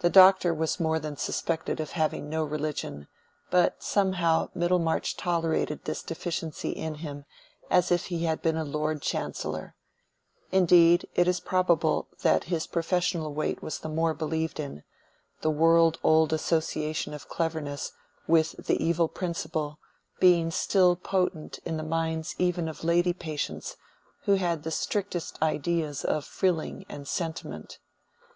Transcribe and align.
The 0.00 0.10
Doctor 0.10 0.52
was 0.52 0.80
more 0.80 0.98
than 0.98 1.16
suspected 1.16 1.78
of 1.78 1.92
having 1.92 2.28
no 2.28 2.42
religion, 2.42 3.06
but 3.50 3.84
somehow 3.84 4.48
Middlemarch 4.52 5.16
tolerated 5.16 5.84
this 5.84 6.02
deficiency 6.02 6.70
in 6.70 6.96
him 6.96 7.24
as 7.70 7.92
if 7.92 8.06
he 8.06 8.24
had 8.24 8.42
been 8.42 8.56
a 8.56 8.64
Lord 8.64 9.00
Chancellor; 9.00 9.76
indeed 10.50 11.06
it 11.14 11.28
is 11.28 11.38
probable 11.38 12.08
that 12.22 12.42
his 12.50 12.66
professional 12.66 13.32
weight 13.32 13.62
was 13.62 13.78
the 13.78 13.88
more 13.88 14.12
believed 14.12 14.58
in, 14.58 14.82
the 15.40 15.50
world 15.50 16.00
old 16.02 16.32
association 16.32 17.14
of 17.14 17.28
cleverness 17.28 17.92
with 18.26 18.56
the 18.66 18.84
evil 18.84 19.06
principle 19.06 19.78
being 20.18 20.50
still 20.50 20.96
potent 20.96 21.60
in 21.64 21.76
the 21.76 21.84
minds 21.84 22.34
even 22.38 22.66
of 22.66 22.82
lady 22.82 23.12
patients 23.12 23.76
who 24.24 24.34
had 24.34 24.64
the 24.64 24.72
strictest 24.72 25.40
ideas 25.40 26.04
of 26.04 26.24
frilling 26.24 26.84
and 26.88 27.06
sentiment. 27.06 27.78